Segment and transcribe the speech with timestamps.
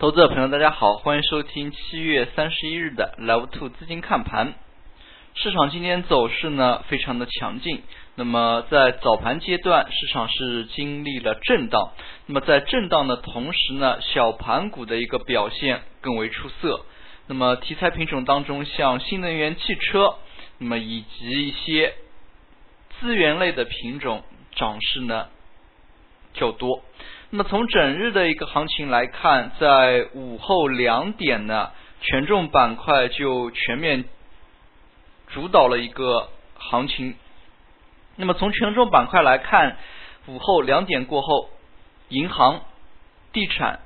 [0.00, 4.54] 投资者朋友，大家好，欢迎收听七月三十一日的 Live Two 资金看盘。
[5.34, 7.82] 市场今天走势呢非常的强劲。
[8.14, 11.94] 那么在早盘阶段，市场是经历了震荡。
[12.26, 16.82] 那么在震荡的同时呢，小盘股的一个表现更为出色。
[17.26, 20.14] 那么题材品种当中，像新能源汽车，
[20.58, 21.96] 那么以及一些
[23.00, 24.22] 资源类的品种
[24.54, 25.26] 涨势呢
[26.34, 26.84] 较多。
[27.30, 34.04] 那么从整日的一个行情来看，在午后两点呢，权重板块就全面
[35.26, 37.14] 主导了一个行情。
[38.16, 39.76] 那么从权重板块来看，
[40.26, 41.50] 午后两点过后，
[42.08, 42.62] 银行、
[43.30, 43.80] 地产、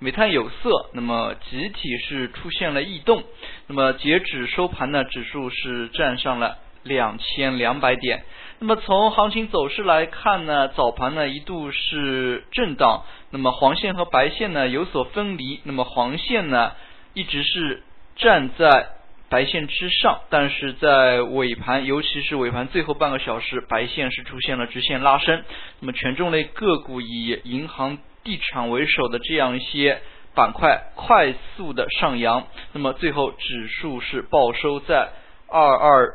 [0.00, 3.22] 煤炭、有色，那么集体是出现了异动。
[3.68, 8.24] 那么截止收盘呢，指数是站上了两千两百点。
[8.60, 16.72] 那么从行情走势来看呢，早盘呢一度是震荡，那么黄线和白线呢有所分离，那么黄线呢
[17.14, 17.82] 一直是
[18.16, 18.88] 站在
[19.30, 25.44] 白线之上，但是在尾盘，尤其是尾盘最后半个小时，白线是出现了直线拉升，
[25.80, 30.00] 那么权重类个股以银行、地产为首的这样一些
[30.34, 35.10] 板块快速的上扬，那么最后指数是报收在
[35.46, 36.14] 二二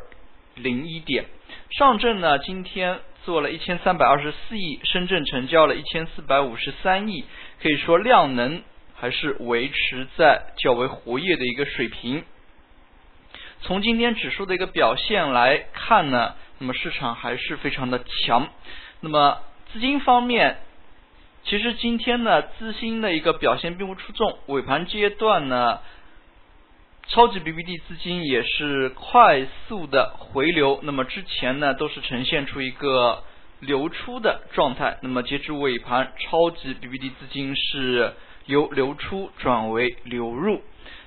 [0.56, 1.26] 零一点。
[1.72, 7.26] 上证呢，今天做了一千三百二十四亿，深圳成交了一千四百五十三亿，
[7.62, 8.62] 可以说量能
[8.96, 12.24] 还是维持在较为活跃的一个水平。
[13.62, 18.50] 从今天指数的一个表现来看呢，那么市场还是非常的强。
[19.00, 19.40] 那么
[19.72, 20.58] 资金方面，
[21.44, 25.80] 其实今天呢，资金的一个表现并不出众，尾盘阶段呢。
[27.08, 33.24] 超级 BBD 资金也是快速的回流，那么之前呢都是呈现出一个
[33.60, 38.14] 流出的状态，那么截至尾盘，超级 BBD 资金是
[38.46, 40.62] 由流出转为流入。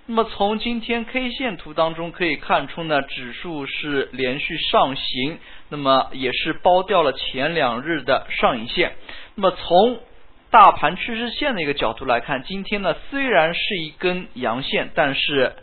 [0.08, 5.38] 那么从今天 K 线图当中可以看出呢，指数是连续上行，
[5.70, 8.92] 那么也是包掉了前两日的上影线。
[9.34, 9.98] 那么从
[10.50, 15.54] 大盘趋势线的一个角度来看，今天呢虽然是一根阳线，但是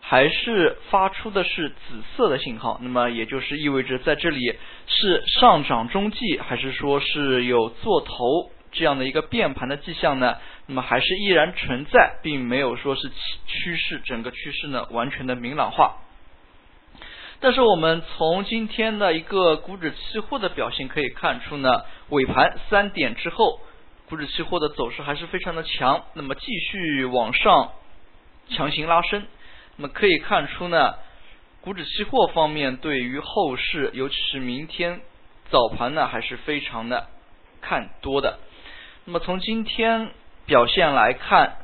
[0.00, 4.40] 还是发出的是紫色的信号，那么也就是意味着在这里
[4.86, 10.36] 是上涨中继，还是说是有做头这样的一个变盘的迹象呢？
[10.66, 13.10] 那么还是依然存在，并没有说是
[13.46, 15.96] 趋势整个趋势呢完全的明朗化。
[17.40, 23.60] 但是我们从今天的一个股指期货的表现可以看出呢，尾盘三点之后，
[24.08, 27.72] 股指期货的走势还是非常的强，那么继续往上
[28.50, 29.24] 强行拉升。
[29.80, 30.96] 那么可以看出呢，
[31.62, 35.00] 股指期货方面对于后市，尤其是明天
[35.48, 37.06] 早盘呢，还是非常的
[37.62, 38.40] 看多的。
[39.06, 40.10] 那么从今天
[40.44, 41.56] 表现来看，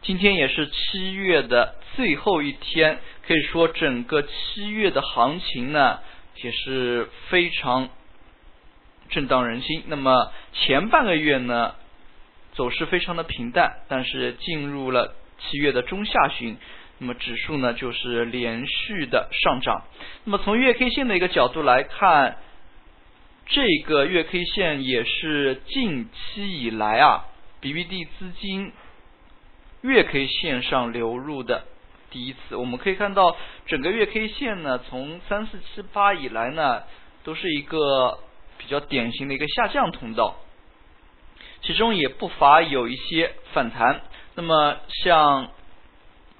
[0.00, 5.98] 今天也是七月的最后一天，可以说整个七月的行情呢，
[6.36, 7.90] 也是非常
[9.10, 9.82] 震荡人心。
[9.88, 11.74] 那么前半个月呢，
[12.54, 16.56] 走势非常的平淡，但是进入了七月的中下旬。
[17.04, 19.82] 那么指数呢，就是连续的上涨。
[20.22, 22.36] 那么从月 K 线的一个角度来看，
[23.46, 27.24] 这个月 K 线也是近期以来啊
[27.60, 28.72] ，BBD 资金
[29.80, 31.64] 月 K 线上流入的
[32.12, 32.54] 第一次。
[32.54, 33.36] 我们可以看到，
[33.66, 36.84] 整个月 K 线呢，从三四七八以来呢，
[37.24, 38.20] 都是一个
[38.58, 40.36] 比较典型的一个下降通道，
[41.62, 44.02] 其中也不乏有一些反弹。
[44.36, 45.50] 那么像。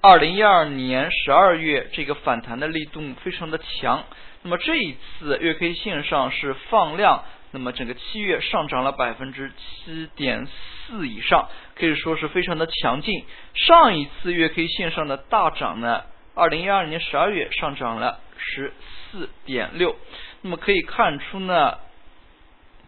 [0.05, 4.03] 二零一二年十二月，这个反弹的力度非常的强。
[4.43, 13.25] 那么这一次月 K 线上是放量，那么整个七月上涨了百分之七点四以上，可以说是非常的强劲。
[13.55, 16.03] 上一次月 K 线上的大涨呢，
[16.35, 18.73] 二零一二年十二月上涨了十
[19.13, 19.95] 四点六。
[20.41, 21.79] 那么可以看出呢，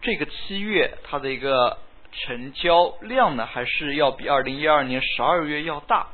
[0.03, 1.79] 这个七月它的一个
[2.11, 6.09] 成交量呢，还是要比二零一二年十二月要大。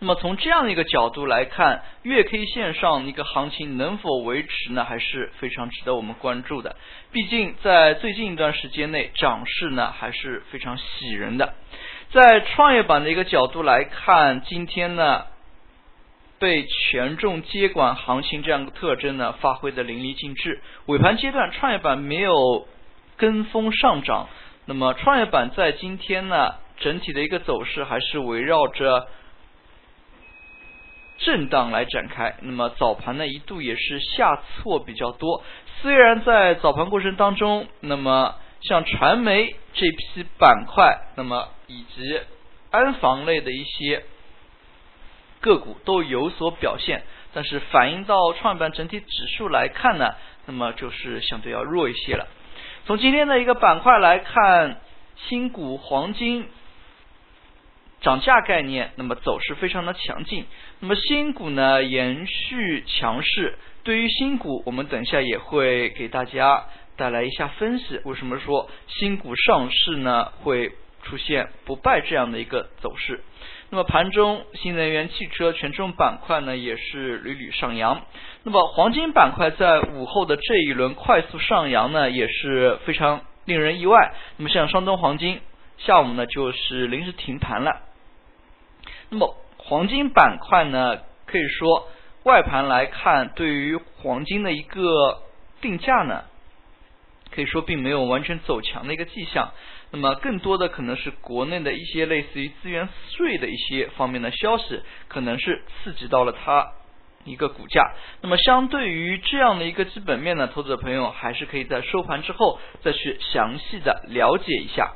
[0.00, 4.84] 那么从这样的一个角度来看，月 K 线上一个行情能否维持呢？
[4.84, 6.76] 还是非常值得我们关注的。
[7.12, 11.54] 毕竟在最近一段时间内，涨势呢还是非常喜人的。
[12.10, 15.26] 在创业板的一个角度来看，今天呢
[16.38, 20.60] 被权重接管行情这样一个特征呢发挥的淋漓尽致。
[20.86, 22.66] 尾盘阶段，创业板没有
[23.16, 24.28] 跟风上涨，
[24.66, 29.06] 那么创业板在今天呢整体的一个走势还是围绕着。
[31.18, 35.42] 震荡来展开，那么早盘呢一度也是下挫比较多。
[35.80, 42.20] 虽然在早盘过程当中，那么像传媒这批板块，那么以及
[42.70, 44.04] 安防类的一些
[45.40, 47.02] 个股都有所表现，
[47.32, 50.14] 但是反映到创业板整体指数来看呢，
[50.46, 52.26] 那么就是相对要弱一些了。
[52.86, 54.80] 从今天的一个板块来看，
[55.16, 56.48] 新股、黄金、
[58.04, 60.44] 涨价概念，那么走势非常的强劲。
[60.80, 63.58] 那么新股呢，延续强势。
[63.82, 66.64] 对于新股，我们等一下也会给大家
[66.96, 68.00] 带来一下分析。
[68.04, 70.72] 为什么说新股上市呢，会
[71.02, 73.22] 出现不败这样的一个走势？
[73.70, 78.02] 那么盘中新能源汽车权重板块呢，也是屡屡上扬。
[78.42, 84.12] 那么黄金板块在午后的这一轮快速上扬呢，也是非常令人意外。
[84.36, 85.40] 那么像山东黄金，
[85.78, 87.80] 下午呢就是临时停盘了。
[89.14, 91.88] 那么黄金板块呢，可以说
[92.24, 95.22] 外盘来看，对于黄金的一个
[95.60, 96.24] 定价呢，
[97.32, 99.52] 可以说并没有完全走强的一个迹象。
[99.92, 106.72] 那么更多的可能是国内的一些类似于资源税的一些方面的消息，可能是刺激到了它
[107.24, 107.92] 一个股价。
[108.20, 114.92] 那么相对于这样的一个基本面呢，投资者朋友还是可以在收盘之后再去详细的了解一下。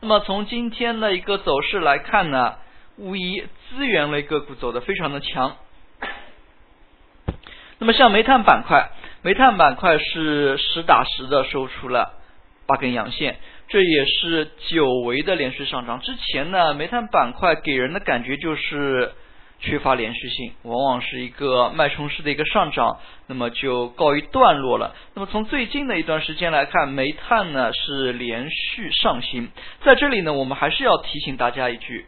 [0.00, 2.56] 那么从今天的一个走势来看呢，
[2.96, 5.56] 无疑资源类个股走的非常的强。
[7.78, 8.90] 那么像煤炭板块，
[9.22, 12.14] 煤炭板块是实打实的收出了
[12.66, 13.36] 八根阳线，
[13.68, 16.00] 这也是久违的连续上涨。
[16.00, 19.12] 之前呢，煤炭板块给人的感觉就是
[19.58, 24.94] 缺乏连续性，往往是一个脉冲式的一个上涨，那么就告一段落了。
[25.14, 29.48] 那么从最近的一段时间来看，煤炭呢是连续上行。
[29.82, 32.06] 在这里呢，我们还是要提醒大家一句：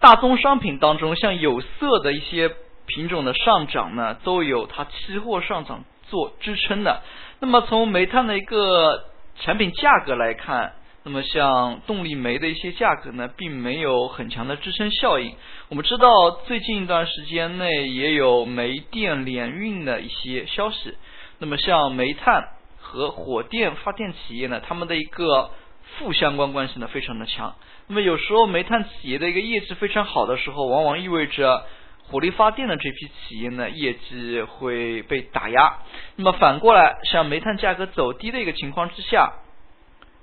[0.00, 2.50] 大宗商品当中，像有色的一些
[2.86, 7.02] 品种的上涨呢，都有它期货上涨做支撑的。
[7.38, 9.04] 那么从煤炭的一个
[9.36, 10.72] 产品价格来看，
[11.04, 15.34] 那么像动力煤的一些价格呢，并没有很强的支撑效应。
[15.68, 20.96] 我们知道最近一段时间内也有煤电联运的一些消息。
[21.38, 25.50] 那么像煤炭和火电发电企业呢，他们的一个
[25.98, 27.54] 负相关关系呢非常的强。
[27.88, 31.66] 那么有时候煤炭企业的一个业绩非常好的时候，往往意味着。
[32.04, 35.78] 火力发电的这批企业呢，业绩会被打压。
[36.16, 39.32] 那么反过来，像煤炭价格走低的一个情况之下，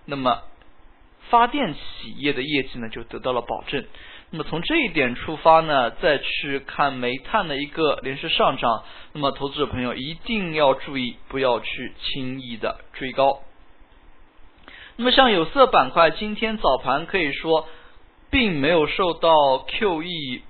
[0.06, 0.40] 那么
[1.30, 3.86] 发电企业的业绩呢就得到了保证。
[4.32, 8.84] 那么从这一点出发呢，再去看煤炭的一个连续上涨，
[9.14, 13.42] 那么投资者朋友一定要注意，不要去轻易的追高。
[14.98, 17.68] 那么像有色板块，今天早盘可以说
[18.30, 19.30] 并没有受到
[19.68, 20.42] QE。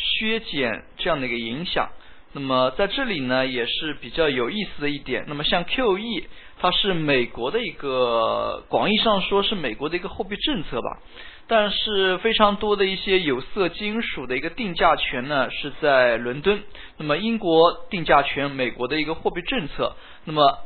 [0.00, 1.88] 削减这样的一个影响，
[2.32, 5.24] 那么在这里呢也是比较有意思的一点。
[5.26, 6.24] 那么像 QE，
[6.58, 10.98] 它是美国的一个广义上说是美国的一个货币政策吧，
[11.46, 16.62] 但是非常多的一些有色金属的一个定价权呢是在伦敦。
[16.96, 19.96] 那么英国定价权美国的一个货币政策。
[20.24, 20.58] 那么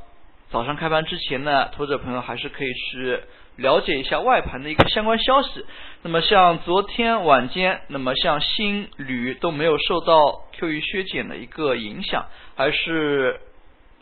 [0.50, 3.20] 早上开盘之前呢，投资者朋友还是可以去。
[3.56, 5.62] 了解一下外盘的一个相关消息。
[6.02, 12.24] 那么像昨天晚间，那么像新铝都没有受到 QE 削减的一个影响，
[12.56, 13.38] 还是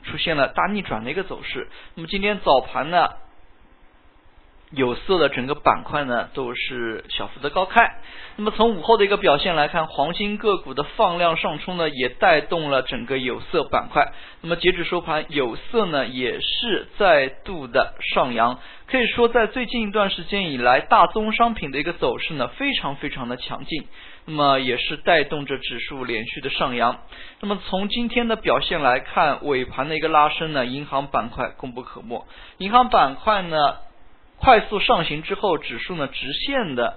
[0.05, 1.69] 出现了大逆转的一个走势。
[1.95, 3.09] 那么今天早盘呢？
[4.73, 7.97] 有色的整个板块呢都是小幅的高开，
[8.41, 14.15] 那么从午后的一个表现来看，黄金个股的放量上冲呢也带动了整个有色板块。
[14.41, 23.85] 那么截止收盘，有色呢也是再度的上扬，可以说在最近一段时间以来，大宗商品的一个走势呢非常非常的强劲，
[24.25, 26.99] 那么也是带动着指数连续的上扬。
[27.41, 32.25] 那么从今天的表现来看，尾盘的一个拉升呢，银行板块功不可没，
[32.57, 33.77] 银行板块呢。
[34.43, 36.97] 快速上行之后，指数呢直线的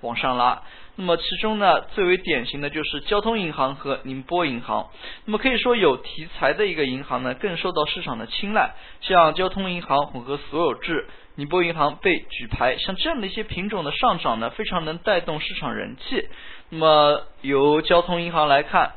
[0.00, 0.62] 往上拉。
[0.98, 4.88] 那么其中呢最为典型的就是交通银行和宁波银行。
[5.26, 16.28] 那么可以说有题材的一个银行呢更受到市场的青睐，像交通银行混合所有制、宁波银行被举牌，像这样的一些品种的上涨呢，非常能带动市场人气。
[16.70, 18.94] 那么由交通银行来看，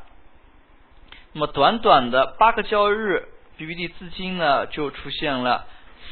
[1.34, 3.28] 那么短短的八个交易日
[3.58, 5.66] ，BBD 资金呢就出现了。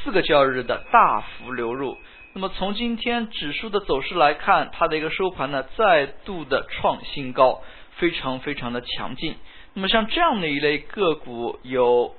[0.04, 1.96] 四个交易日的大幅流入，
[2.38, 7.62] 那么从今天指数的走势来看，它的一个收盘呢再度的创新高，
[7.96, 9.34] 非常非常的强劲。
[9.74, 12.14] 那么像这样的一类个股，有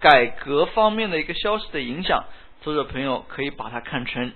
[0.00, 2.24] 改革方面的一个消息的影响，
[2.64, 4.32] 投资者朋友可以把它看成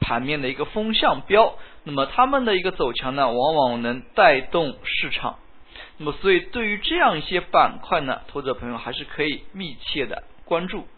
[0.00, 1.58] 盘面的一个风向标。
[1.84, 5.38] 那么他们的一个走强呢，往往能带动市场。
[5.98, 10.88] 那么所以对于这样一些板块呢，投资者朋友还是可以密切的关注。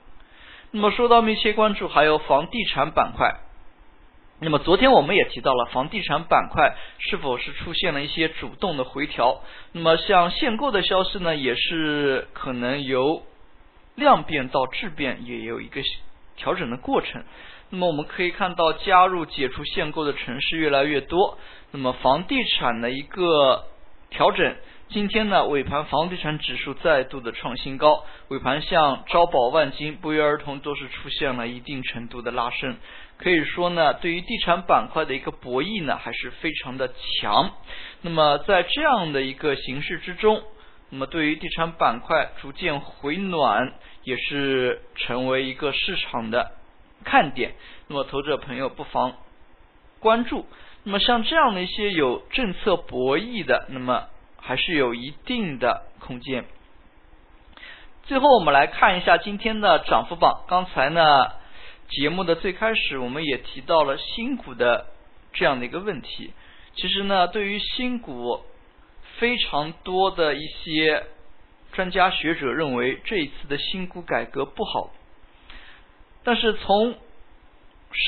[0.70, 3.40] 那么说到密切关注，还有房地产板块。
[4.40, 9.40] 那么昨天我们也提到了房地产板块是否是出现了一些主动的回调。
[9.72, 13.22] 那么像限购的消息呢，也是可能由
[13.94, 15.80] 量变到质变，也有一个
[16.36, 17.24] 调整的过程。
[17.70, 21.38] 那么我们可以看到，加入解除限购的城市越来越多。
[21.70, 23.64] 那么房地产的一个
[24.10, 24.56] 调整。
[24.90, 32.74] 今天呢，尾盘房地产指数再度的创新高，尾盘像招宝万金不约而同都是出现了一定程度的拉升，
[33.18, 37.50] 可以说呢，对于地产板块的一个博弈呢还是非常的强。
[38.00, 40.42] 那么在这样的一个形势之中，
[40.88, 46.52] 那么对于地产板块逐渐回暖，也是成为一个市场的
[47.04, 47.52] 看点。
[47.88, 49.16] 那么投资者朋友不妨
[50.00, 50.46] 关注。
[50.84, 54.06] 那么像这样的一些有政策博弈的，那么。
[54.40, 56.44] 还是有一定的空间。
[58.04, 60.44] 最后，我们来看一下今天的涨幅榜。
[60.48, 61.26] 刚才呢，
[61.88, 64.86] 节目的最开始我们也提到了新股的
[65.32, 66.32] 这样的一个问题。
[66.74, 68.40] 其实呢，对于新股，
[69.18, 71.04] 非常多的一些
[71.72, 74.90] 专家学者认为这一次的新股改革不好。
[76.24, 76.94] 但是从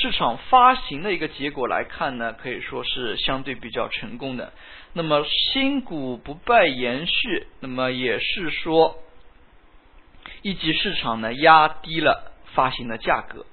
[0.01, 4.53] 市场发行的一个结果来看呢，可以说是相对比较成功的。
[4.93, 8.97] 那么新股不败延续，那么也是说
[10.41, 13.45] 一级市场呢压低了发行的价格。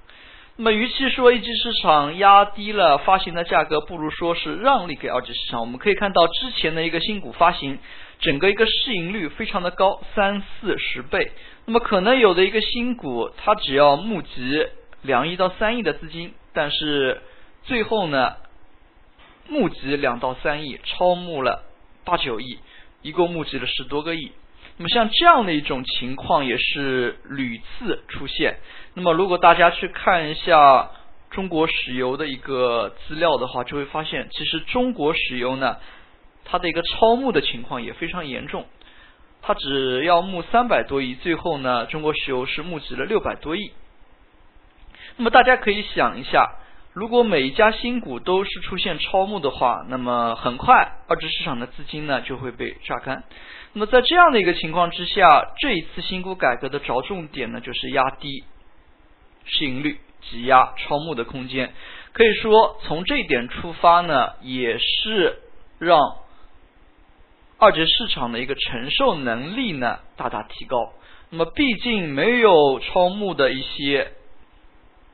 [0.57, 5.61] 那么与其说一级市场压低了发行的价格，不如说是让利给二级市场。
[5.61, 7.79] 我们可以看到之前的一个新股发行，
[8.19, 11.31] 整个一个市盈率非常的高，三四十倍。
[11.67, 14.67] 那么可能有的一个新股，它只要募集
[15.09, 17.23] 两亿到三亿的资金，但是
[17.65, 18.37] 最后呢？
[19.51, 21.65] 募集两到三亿，超募了
[22.05, 22.59] 八九亿，
[23.01, 24.31] 一共募集了十多个亿。
[24.77, 28.59] 那么像这样的一种情况也是屡次出现。
[28.93, 30.91] 那么如果大家去看一下
[31.31, 35.79] 中国石油的一个资料的话，就会发现，其实中国石油呢，
[36.45, 38.67] 它的一个超募的情况也非常严重。
[39.41, 43.73] 它只要募三百多亿，最后呢，中国石油是募集了六百多亿。
[45.19, 46.55] 那么大家可以想一下。
[46.95, 53.23] 如果每一家新股都是出现超募的话，那么很快二级市场的资金呢就会被榨干。
[53.73, 58.43] 那么在这样的一个情况之下，这一次新股改革的着重点呢就是压低
[59.45, 61.73] 市盈率，挤压超募的空间。
[62.13, 65.39] 可以说从这一点出发呢，也是
[65.79, 66.01] 让
[67.59, 70.93] 二级市场的一个承受能力呢大大提高。
[71.31, 74.13] 那么毕竟没有超募的一些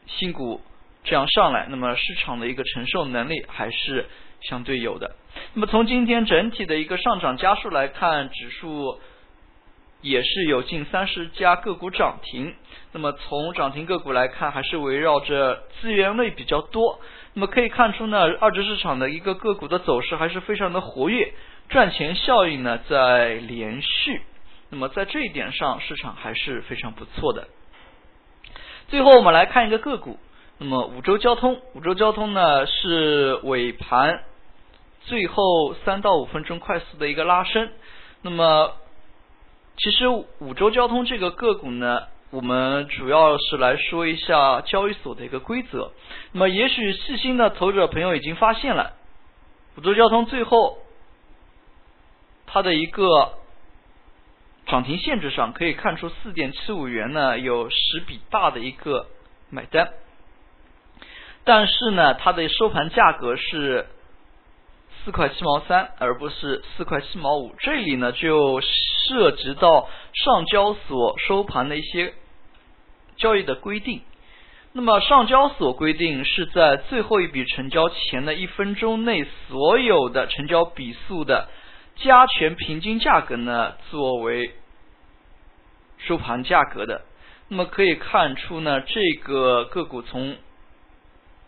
[0.06, 0.60] 新股。
[1.06, 4.06] 这样上来，那么市场的一个承受能力还是
[4.40, 5.14] 相对有的。
[5.52, 8.98] 那么从今天整体的一个上涨家数来看，指数
[10.00, 12.54] 也是有近三十家个股涨停。
[12.92, 16.98] 那么从涨停个股来看，还是围绕着资源类比较多。
[17.34, 21.34] 那么可以看出呢，二级市场的一个个股的走势还是非常的活跃，
[21.68, 24.22] 赚钱效应呢在连续。
[24.70, 27.46] 那么在这一点上，市场还是非常不错的。
[28.88, 30.18] 最后我们来看一个个股。
[30.58, 34.22] 那么五洲交通，五洲交通呢是尾盘
[35.00, 37.70] 最后三到五分钟快速的一个拉升。
[38.22, 38.72] 那么
[39.76, 40.06] 其实
[40.38, 45.90] 五洲交通这个个股呢，我们主要是来说一下交易所的一个规则。
[46.30, 48.92] 那么也许细心的投资者朋友已经发现了，
[49.76, 50.78] 五洲交通最后
[52.46, 53.32] 它的一个
[54.66, 59.06] 涨停限制上可以看出四点七五元呢有十笔大的一个
[59.50, 59.90] 买单。
[61.44, 63.86] 但是呢，它的收盘价格是
[65.04, 67.54] 四块七毛三，而不是四块七毛五。
[67.58, 72.14] 这里呢，就涉及到上交所收盘的一些
[73.16, 74.00] 交易的规定。
[74.72, 81.50] 那么，上交所规定是在最后一笔成交前的一分钟内，所有的成交笔数的
[81.96, 84.54] 加权平均价格呢，作为
[85.98, 87.02] 收盘价格的。
[87.48, 90.36] 那么可以看出呢，这个个股从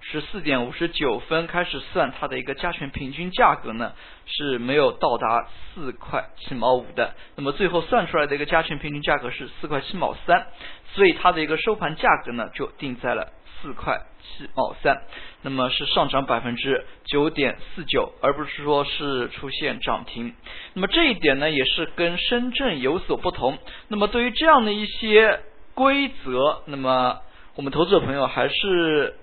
[0.00, 3.92] 十四点五十九分开始算它的一个加权平均价格呢，
[4.24, 7.14] 是没有到达四块七毛五的。
[7.34, 10.46] 那么最后算出来的一个加权平均价格是四块七毛三，
[10.94, 15.02] 所以它的一个收盘价格呢就定在了四块七毛三。
[15.42, 20.34] 那么是上涨百分之九点四九，而不是说是出现涨停。
[20.74, 23.58] 那么这一点呢也是跟深圳有所不同。
[23.88, 25.40] 那么对于这样的一些
[25.74, 27.20] 规则，那么
[27.54, 29.14] 我们投资者朋友还是。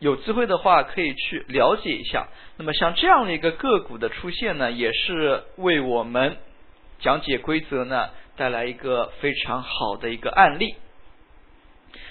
[0.00, 2.28] 有机会的话，可以去了解一下。
[2.58, 6.36] 那么像这样的一个个股的出现呢，也是为我们
[6.98, 10.74] 讲解规则呢带来一个非常好的一个案例。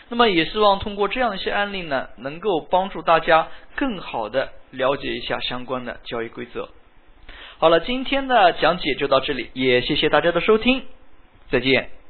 [0.10, 6.70] 那么也希望通过这样一些案例呢，能够帮助大家更好的了解一下相关的交易规则。
[7.58, 10.84] 好了，今天的讲解就到这里，也谢谢大家的收听，
[11.50, 12.03] 再见。